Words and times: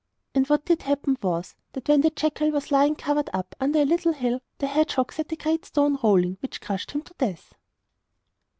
And 0.33 0.47
what 0.49 0.65
did 0.65 0.81
happen 0.81 1.15
was, 1.21 1.53
that 1.73 1.87
when 1.87 2.01
the 2.01 2.09
jackal 2.09 2.49
was 2.49 2.71
lying 2.71 2.95
covered 2.95 3.29
up, 3.33 3.55
under 3.59 3.81
a 3.81 3.85
little 3.85 4.13
hill, 4.13 4.39
the 4.57 4.65
hedgehog 4.65 5.13
set 5.13 5.31
a 5.31 5.35
great 5.35 5.63
stone 5.65 5.95
rolling, 6.01 6.39
which 6.39 6.59
crushed 6.59 6.89
him 6.89 7.03
to 7.03 7.13
death. 7.19 7.53